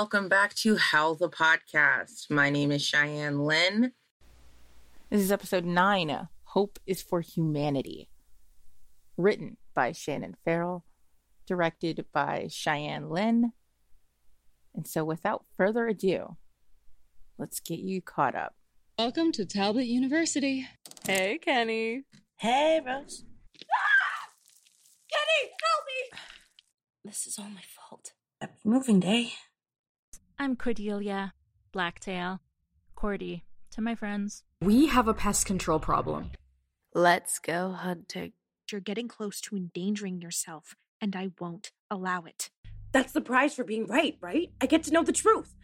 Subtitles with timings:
[0.00, 2.30] welcome back to Howl the Podcast.
[2.30, 3.92] My name is Cheyenne Lynn.
[5.10, 8.08] This is episode nine Hope is for Humanity.
[9.18, 10.86] Written by Shannon Farrell,
[11.46, 13.52] directed by Cheyenne Lynn.
[14.74, 16.38] And so, without further ado,
[17.36, 18.54] let's get you caught up.
[18.98, 20.66] Welcome to Talbot University.
[21.06, 22.04] Hey, Kenni.
[22.38, 23.26] Hey, Rose.
[23.70, 24.30] Ah!
[25.12, 26.18] Kenni, help me!
[27.04, 28.12] This is all my fault.
[28.40, 29.34] Happy moving day.
[30.40, 31.34] I'm Cordelia,
[31.70, 32.40] Blacktail,
[32.94, 34.42] Cordy, to my friends.
[34.62, 36.30] We have a pest control problem.
[36.94, 38.32] Let's go hunting.
[38.72, 42.48] You're getting close to endangering yourself, and I won't allow it.
[42.90, 44.50] That's the prize for being right, right?
[44.62, 45.54] I get to know the truth.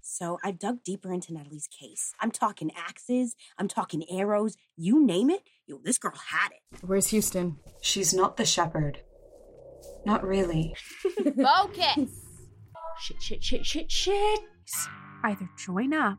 [0.00, 2.12] So I've dug deeper into Natalie's case.
[2.18, 5.44] I'm talking axes, I'm talking arrows, you name it.
[5.68, 6.80] Yo, this girl had it.
[6.84, 7.60] Where's Houston?
[7.80, 8.98] She's not the shepherd.
[10.04, 10.74] Not really.
[11.36, 12.29] Focus!
[13.00, 14.40] Shit, shit, shit, shit, shit.
[15.24, 16.18] Either join up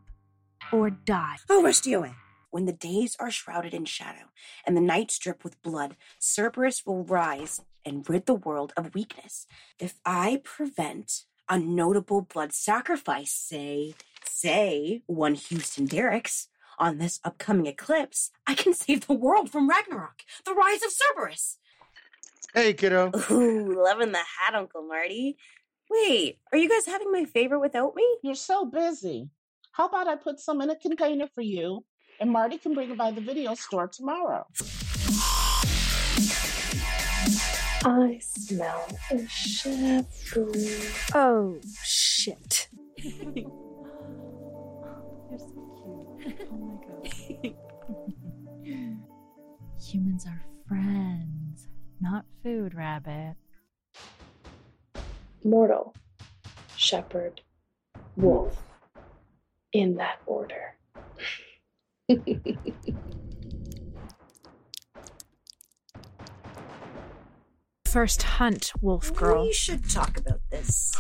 [0.72, 1.38] or die.
[1.50, 2.16] Oh, Restioe.
[2.50, 4.26] When the days are shrouded in shadow
[4.66, 9.48] and the nights drip with blood, Cerberus will rise and rid the world of weakness.
[9.80, 13.94] If I prevent a notable blood sacrifice, say,
[14.26, 16.48] say, one Houston Derricks,
[16.80, 21.58] on this upcoming eclipse, I can save the world from Ragnarok, the rise of Cerberus.
[22.54, 23.12] Hey, kiddo.
[23.30, 25.38] Ooh, loving the hat, Uncle Marty.
[25.92, 28.18] Wait, are you guys having my favorite without me?
[28.24, 29.30] You're so busy.
[29.74, 31.84] How about I put some in a container for you
[32.22, 34.46] and Marty can bring it by the video store tomorrow?
[37.84, 40.54] I smell a shampoo.
[41.14, 42.70] Oh, shit.
[43.04, 43.50] You're
[45.40, 46.48] so cute.
[46.50, 47.54] Oh my god.
[49.92, 51.68] Humans are friends,
[52.00, 53.36] not food, rabbit.
[55.44, 55.96] Mortal,
[56.76, 57.42] shepherd,
[58.16, 58.58] wolf.
[59.74, 60.76] In that order.
[67.86, 69.46] First hunt, wolf girl.
[69.46, 70.96] We should talk about this.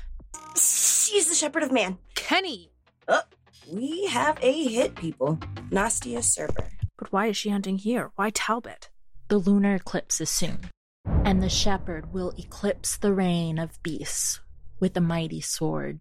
[0.56, 1.98] She's the shepherd of man.
[2.14, 2.70] Kenni!
[3.06, 3.22] Oh,
[3.70, 5.38] we have a hit, people.
[5.70, 6.68] Nastia Cerber.
[6.98, 8.10] But why is she hunting here?
[8.16, 8.90] Why Talbot?
[9.28, 10.70] The lunar eclipse is soon,
[11.06, 14.40] and the shepherd will eclipse the reign of beasts
[14.80, 16.00] with a mighty sword.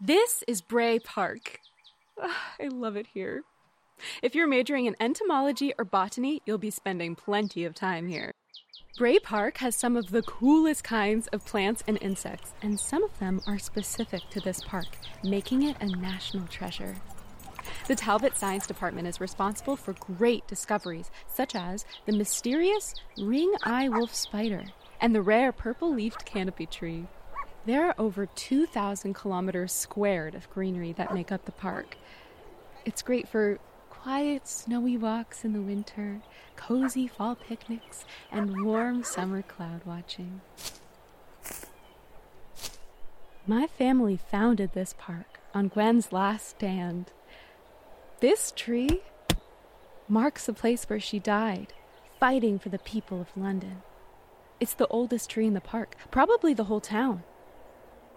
[0.00, 1.58] This is Bray Park.
[2.20, 3.42] Ah, I love it here.
[4.22, 8.32] If you're majoring in entomology or botany, you'll be spending plenty of time here.
[8.98, 13.18] Bray Park has some of the coolest kinds of plants and insects, and some of
[13.20, 14.88] them are specific to this park,
[15.22, 16.96] making it a national treasure.
[17.88, 23.88] The Talbot Science Department is responsible for great discoveries, such as the mysterious ring eye
[23.88, 24.66] wolf spider
[25.00, 27.08] and the rare purple leafed canopy tree.
[27.66, 31.96] There are over 2,000 kilometers squared of greenery that make up the park.
[32.84, 33.58] It's great for
[33.90, 36.22] quiet, snowy walks in the winter,
[36.54, 40.40] cozy fall picnics, and warm summer cloud watching.
[43.44, 47.10] My family founded this park on Gwen's last stand.
[48.22, 49.02] This tree
[50.06, 51.72] marks the place where she died,
[52.20, 53.82] fighting for the people of London.
[54.60, 57.24] It's the oldest tree in the park, probably the whole town.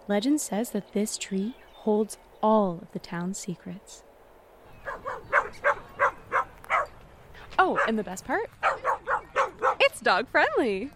[0.08, 4.04] Legend says that this tree holds all of the town's secrets.
[7.58, 8.52] Oh, and the best part?
[9.80, 10.92] It's dog friendly.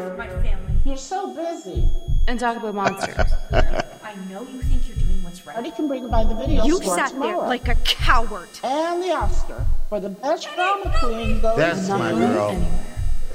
[0.00, 0.72] Were my family.
[0.84, 1.88] You're so busy.
[2.28, 3.14] And talk about monsters.
[3.52, 5.54] I know you think you're doing what's right.
[5.56, 7.40] Marty can bring it by the video You store sat tomorrow.
[7.40, 8.48] there like a coward.
[8.64, 12.66] And the Oscar for the best drama queen goes That's to my girl.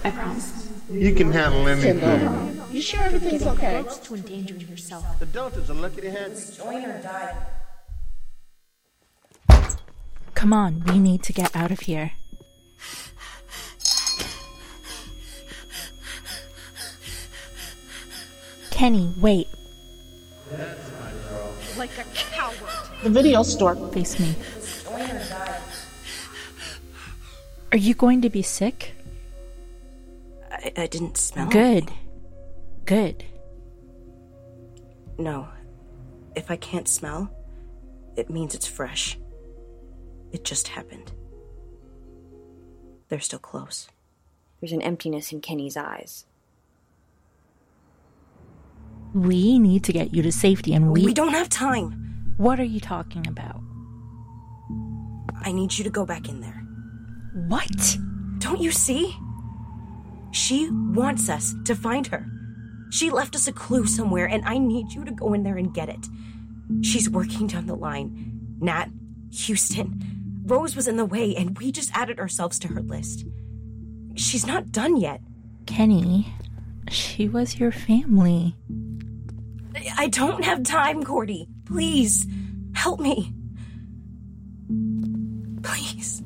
[0.04, 0.70] I promise.
[0.92, 2.00] You can handle anything.
[2.00, 2.68] Kendall.
[2.72, 3.82] You sure everything's okay?
[3.84, 5.04] Close to endangering yourself.
[5.20, 6.42] The Delta's are lucky to have me.
[6.58, 7.36] Join or die.
[10.36, 12.12] Come on, we need to get out of here.
[18.76, 19.48] Kenni, wait.
[21.78, 22.58] Like a coward.
[23.04, 23.76] The video store.
[23.94, 24.36] Face me.
[27.72, 28.92] Are you going to be sick?
[30.52, 31.90] I, I didn't smell Good.
[32.84, 33.24] Good.
[35.18, 35.48] No.
[36.36, 37.32] If I can't smell,
[38.18, 39.18] it means it's fresh.
[40.34, 41.14] It just happened.
[43.08, 43.88] They're still close.
[44.60, 46.26] There's an emptiness in Kenni's eyes.
[49.16, 51.06] We need to get you to safety, and we.
[51.06, 52.34] We don't have time.
[52.36, 53.62] What are you talking about?
[55.42, 56.62] I need you to go back in there.
[57.48, 57.98] What?
[58.40, 59.16] Don't you see?
[60.32, 62.28] She wants us to find her.
[62.90, 65.74] She left us a clue somewhere, and I need you to go in there and
[65.74, 66.08] get it.
[66.82, 68.58] She's working down the line.
[68.60, 68.90] Nat,
[69.32, 73.26] Houston, Rose was in the way, and we just added ourselves to her list.
[74.16, 75.22] She's not done yet.
[75.66, 76.28] Kenni,
[76.90, 78.56] she was your family.
[79.98, 81.48] I don't have time, Cordy.
[81.66, 82.28] Please,
[82.74, 83.34] help me.
[85.64, 86.22] Please.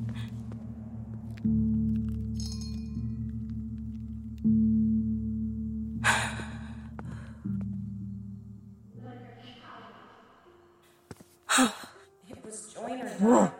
[13.20, 13.52] Whoa.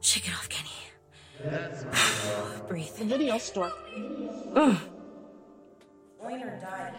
[0.00, 0.70] Shake it off, Kenni.
[2.68, 2.96] Breathe.
[2.96, 3.72] The video store.
[6.20, 6.94] Joyner died.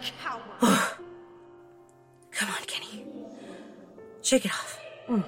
[2.36, 3.06] Come on, Kenni.
[4.22, 4.80] Shake it off.
[5.08, 5.24] Mm.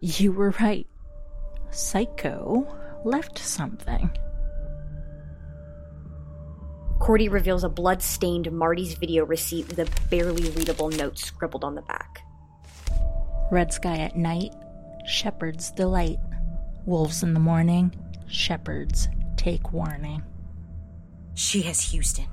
[0.00, 0.86] You were right.
[1.70, 2.66] Psycho
[3.04, 4.10] left something.
[7.00, 11.74] Cordy reveals a blood stained Marty's video receipt with a barely readable note scribbled on
[11.74, 12.22] the back.
[13.50, 14.54] Red sky at night,
[15.06, 16.18] shepherds delight.
[16.86, 17.94] Wolves in the morning,
[18.28, 20.22] shepherds take warning.
[21.34, 22.26] She has Houston.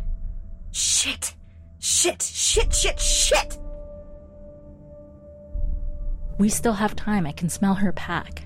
[0.78, 1.34] Shit!
[1.80, 2.22] Shit!
[2.22, 2.72] Shit!
[2.72, 3.00] Shit!
[3.00, 3.58] Shit!
[6.38, 7.26] We still have time.
[7.26, 8.44] I can smell her pack.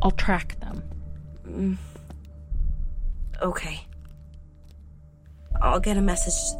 [0.00, 0.84] I'll track them.
[1.44, 1.76] Mm.
[3.42, 3.80] Okay.
[5.60, 6.56] I'll get a message.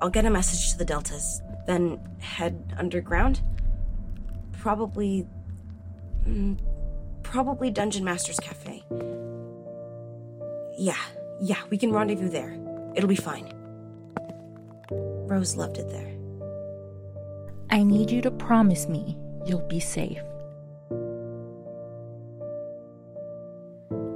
[0.00, 3.42] I'll get a message to the Deltas, then head underground.
[4.52, 5.26] Probably.
[6.26, 6.58] Mm,
[7.22, 8.82] probably Dungeon Master's Cafe.
[10.78, 10.96] Yeah,
[11.38, 12.65] yeah, we can rendezvous there.
[12.96, 13.52] It'll be fine.
[14.90, 16.12] Rose loved it there.
[17.70, 20.22] I need you to promise me you'll be safe.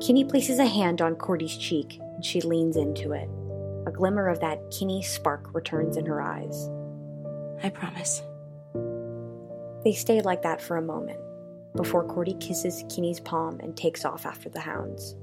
[0.01, 3.29] Kenni places a hand on Cordy's cheek and she leans into it.
[3.87, 6.71] A glimmer of that Kenni spark returns in her eyes.
[7.63, 8.23] I promise.
[9.85, 11.21] They stay like that for a moment
[11.77, 15.15] before Cordy kisses Kenni's palm and takes off after the hounds.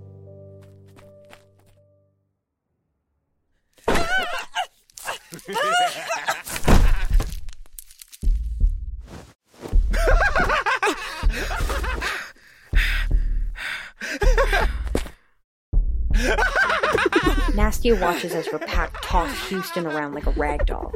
[17.53, 20.93] Nastia watches as her pack toss Houston around like a rag doll.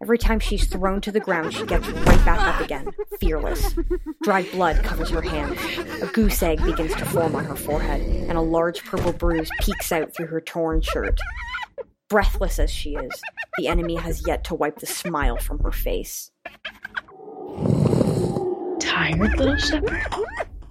[0.00, 2.88] Every time she's thrown to the ground, she gets right back up again,
[3.20, 3.74] fearless.
[4.22, 5.58] Dried blood covers her hands.
[6.00, 9.92] A goose egg begins to form on her forehead, and a large purple bruise peeks
[9.92, 11.18] out through her torn shirt.
[12.08, 13.20] Breathless as she is,
[13.58, 16.30] the enemy has yet to wipe the smile from her face.
[18.78, 20.06] Tired, little shepherd?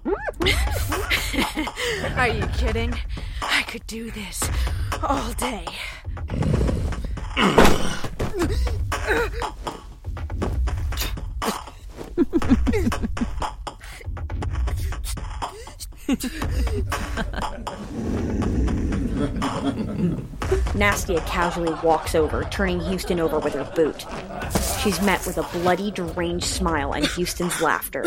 [2.16, 2.94] Are you kidding?
[3.42, 4.48] I could do this
[5.02, 5.66] all day.
[20.74, 24.04] Nastia casually walks over, turning Houston over with her boot.
[24.82, 28.04] She's met with a bloody, deranged smile and Houston's laughter.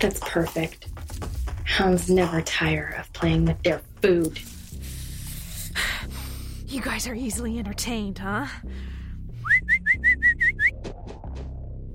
[0.00, 0.88] That's perfect.
[1.64, 4.38] Hounds never tire of playing with their food.
[6.66, 8.46] You guys are easily entertained, huh?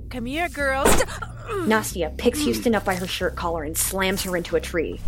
[0.09, 0.89] Come here, girls.
[1.67, 4.99] Nastia picks Houston up by her shirt collar and slams her into a tree.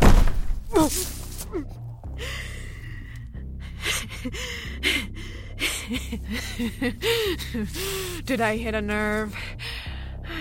[8.26, 9.36] Did I hit a nerve?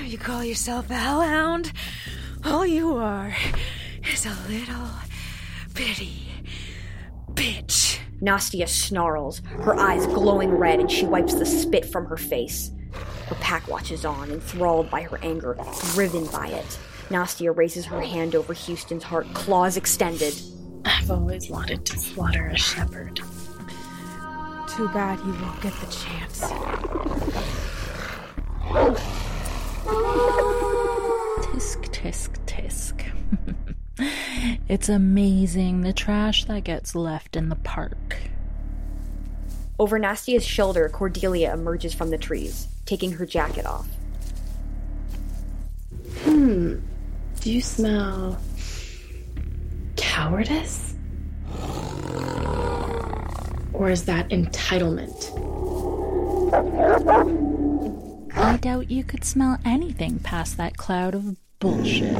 [0.04, 1.72] You call yourself a hellhound?
[2.44, 3.36] All you are
[4.10, 4.88] is a little
[5.74, 6.28] bitty
[7.34, 7.98] bitch.
[8.22, 12.70] Nastia snarls, her eyes glowing red, and she wipes the spit from her face.
[13.26, 15.58] Her pack watches on, enthralled by her anger,
[15.92, 16.78] driven by it.
[17.12, 20.35] Nastia raises her hand over Houston's heart, claws extended.
[20.85, 23.16] I've always wanted to slaughter a shepherd.
[24.69, 26.40] Too bad you won't get the chance.
[31.42, 33.12] Tisk, tisk, tisk.
[34.69, 38.16] it's amazing the trash that gets left in the park.
[39.78, 43.87] Over Nastia's shoulder, Cordelia emerges from the trees, taking her jacket off.
[46.23, 46.78] Hmm.
[47.42, 48.38] Do you smell
[49.96, 50.94] cowardice?
[53.72, 55.32] Or is that entitlement?
[58.37, 62.14] I doubt you could smell anything past that cloud of bullshit.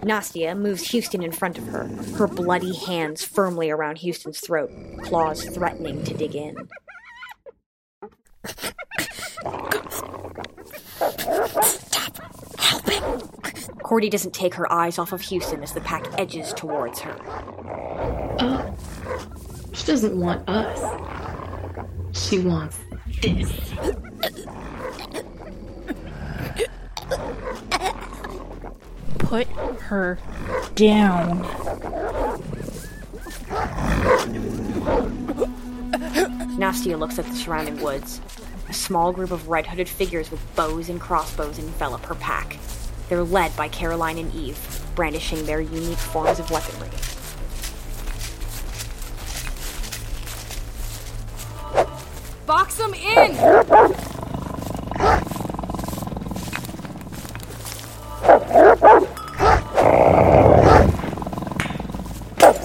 [0.00, 4.70] Nastia moves Houston in front of her, her bloody hands firmly around Houston's throat,
[5.02, 6.56] claws threatening to dig in.
[13.90, 17.16] Cordy doesn't take her eyes off of Houston as the pack edges towards her.
[18.38, 18.72] Oh.
[19.72, 20.78] She doesn't want us.
[22.12, 22.78] She wants
[23.20, 23.50] this.
[29.18, 30.20] Put her
[30.76, 31.42] down.
[36.56, 38.20] Nastia looks at the surrounding woods.
[38.68, 42.56] A small group of red hooded figures with bows and crossbows envelop her pack.
[43.10, 44.56] They're led by Carolyn and Eve,
[44.94, 46.88] brandishing their unique forms of weaponry.
[52.46, 53.32] Box them in!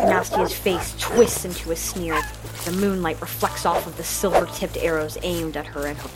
[0.08, 2.22] Nastia's face twists into a sneer.
[2.66, 6.10] The moonlight reflects off of the silver tipped arrows aimed at her and her.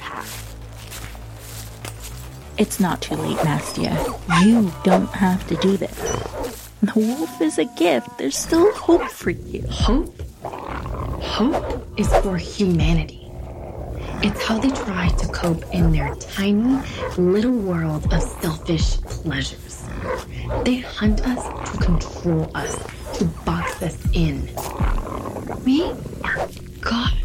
[2.59, 3.95] It's not too late, Nastia.
[4.45, 5.95] You don't have to do this.
[6.83, 8.17] The wolf is a gift.
[8.17, 9.65] There's still hope for you.
[9.69, 10.13] Hope?
[10.43, 13.31] Hope is for humanity.
[14.21, 16.81] It's how they try to cope in their tiny
[17.17, 19.87] little world of selfish pleasures.
[20.65, 22.75] They hunt us to control us,
[23.19, 24.47] to box us in.
[25.63, 25.83] We
[26.25, 26.49] are
[26.81, 27.15] gods.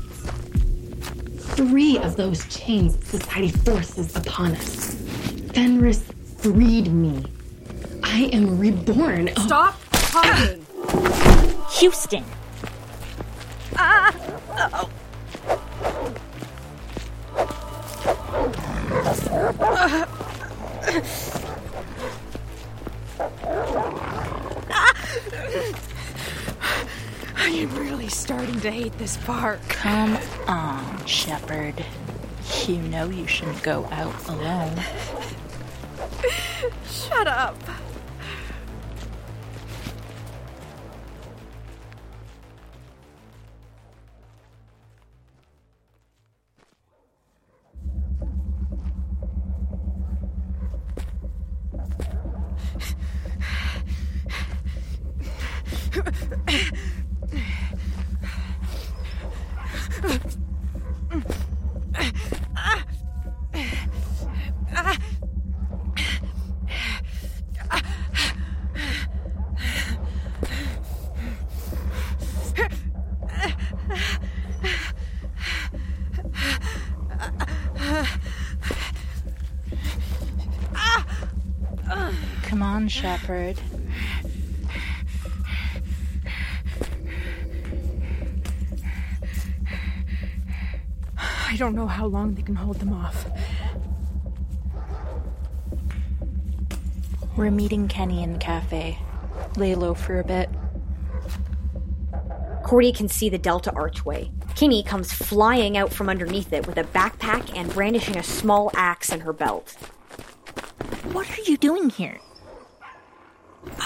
[1.56, 4.93] Three of those chains society forces upon us.
[5.54, 6.02] Fenris
[6.38, 7.24] freed me.
[8.02, 9.30] I am reborn.
[9.36, 10.66] Oh, Stop talking!
[11.78, 12.24] Houston!
[13.76, 14.12] Ah!
[14.58, 14.90] Oh.
[27.36, 29.60] I am really starting to hate this park.
[29.68, 31.84] Come on, Shepherd.
[32.66, 34.74] You know you shouldn't go out alone.
[36.86, 37.56] Shut up.
[91.16, 93.26] I don't know how long they can hold them off.
[97.36, 98.98] We're meeting Kenni in the cafe.
[99.56, 100.50] Lay low for a bit.
[102.62, 104.30] Cordy can see the Delta archway.
[104.54, 109.12] Kimmy comes flying out from underneath it with a backpack and brandishing a small axe
[109.12, 109.76] in her belt.
[111.12, 112.20] What are you doing here?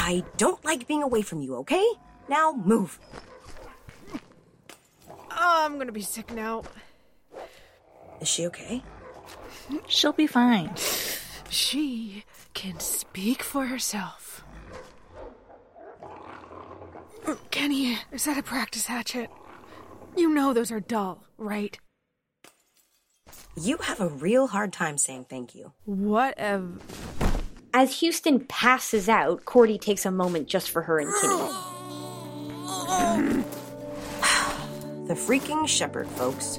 [0.09, 1.87] I don't like being away from you, okay?
[2.31, 2.99] Now move.
[5.31, 6.63] Oh, I'm gonna be sick now.
[8.19, 8.83] Is she okay?
[9.87, 10.75] She'll be fine.
[11.51, 12.25] She
[12.55, 14.43] can speak for herself.
[17.51, 19.29] Kenni, is that a practice hatchet?
[20.17, 21.79] You know those are dull, right?
[23.61, 25.73] You have a real hard time saying thank you.
[25.85, 27.28] What Whatever.
[27.81, 31.49] As Houston passes out, Cordy takes a moment just for her and Kenni.
[35.07, 36.59] The freaking shepherd, folks.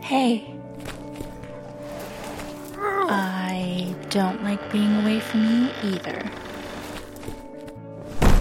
[0.00, 0.54] Hey.
[2.78, 6.30] I don't like being away from you either.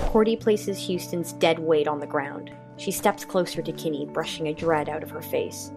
[0.01, 2.51] Cordy places Houston's dead weight on the ground.
[2.77, 5.71] She steps closer to Kenni, brushing a dread out of her face.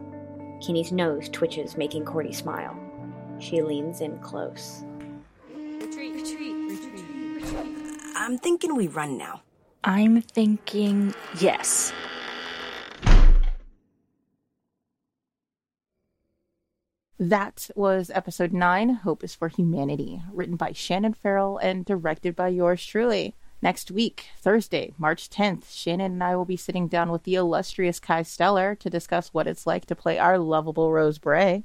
[0.63, 2.79] Kenni's nose twitches, making Cordy smile.
[3.41, 4.85] She leans in close.
[5.55, 7.05] Retreat, retreat, retreat,
[7.37, 8.01] retreat.
[8.17, 9.43] I'm thinking we run now.
[9.85, 11.93] I'm thinking yes.
[17.21, 22.49] That was episode nine, Hope is for Humanity, written by Shannon Farrell and directed by
[22.49, 23.35] yours truly.
[23.61, 27.99] Next week, Thursday, March 10th, Shannon and I will be sitting down with the illustrious
[27.99, 31.65] Kai Stellar to discuss what it's like to play our lovable Rose Bray.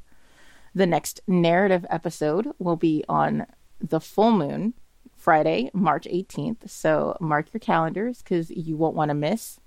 [0.75, 3.45] The next narrative episode will be on
[3.79, 4.73] the full moon,
[5.15, 6.69] Friday, March 18th.
[6.69, 9.59] So mark your calendars because you won't want to miss.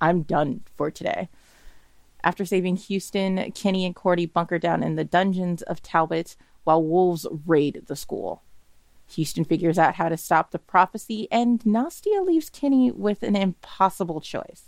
[0.00, 1.28] I'm done for today.
[2.24, 7.26] After saving Houston, Kenni and Cordy bunker down in the dungeons of Talbot while wolves
[7.46, 8.42] raid the school.
[9.14, 14.20] Houston figures out how to stop the prophecy, and Nastia leaves Kenni with an impossible
[14.20, 14.66] choice.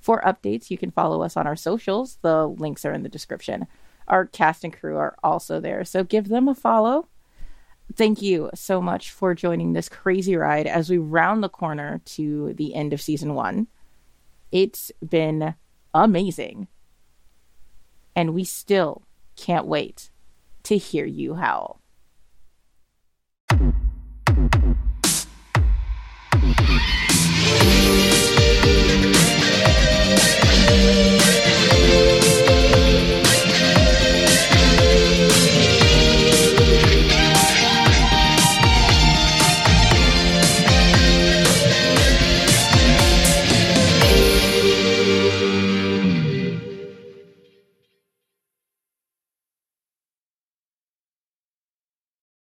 [0.00, 2.18] For updates, you can follow us on our socials.
[2.22, 3.66] The links are in the description.
[4.08, 7.08] Our cast and crew are also there, so give them a follow.
[7.94, 12.54] Thank you so much for joining this crazy ride as we round the corner to
[12.54, 13.66] the end of season one.
[14.50, 15.54] It's been
[15.92, 16.68] amazing.
[18.16, 19.02] And we still
[19.36, 20.10] can't wait
[20.64, 21.81] to hear you howl.